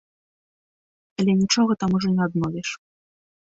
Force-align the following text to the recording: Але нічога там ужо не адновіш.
Але 1.19 1.31
нічога 1.43 1.71
там 1.85 1.89
ужо 2.01 2.09
не 2.17 2.23
адновіш. 2.29 2.69